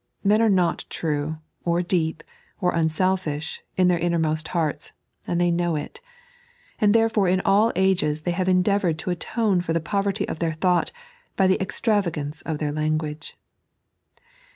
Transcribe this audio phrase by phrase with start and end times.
[0.23, 2.23] Men are not true, or deep,
[2.59, 4.93] or unselfifih, in their innermost hearts,
[5.27, 6.01] and they know it;
[6.79, 10.53] and therefore in all ages they have endeavoured to atone for the poverty of their
[10.53, 10.91] thought
[11.35, 13.37] by the extravagance of their language.